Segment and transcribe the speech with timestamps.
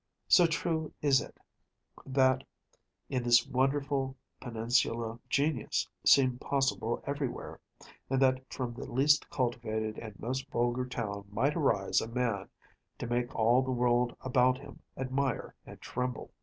[0.27, 1.37] So true is it,
[2.07, 2.43] that
[3.07, 7.59] in this wonderful peninsula genius seemed possible everywhere,
[8.09, 12.49] and that from the least cultivated and most vulgar town might arise a man
[12.97, 16.31] to make all the world about him admire and tremble.